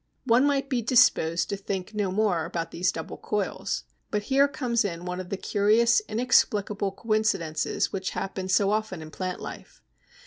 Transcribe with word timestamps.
One 0.25 0.45
might 0.47 0.67
be 0.67 0.81
disposed 0.81 1.47
to 1.49 1.55
think 1.55 1.93
no 1.93 2.09
more 2.11 2.43
about 2.45 2.71
these 2.71 2.91
double 2.91 3.17
coils; 3.17 3.83
but 4.09 4.23
here 4.23 4.47
comes 4.47 4.83
in 4.83 5.05
one 5.05 5.19
of 5.19 5.29
the 5.29 5.37
curious, 5.37 6.01
inexplicable 6.09 6.93
coincidences 6.93 7.93
which 7.93 8.09
happen 8.17 8.49
so 8.49 8.71
often 8.71 9.03
in 9.03 9.11
plant 9.11 9.39
life. 9.41 9.79